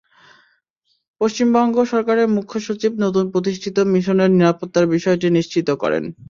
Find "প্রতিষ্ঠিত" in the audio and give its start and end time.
3.33-3.77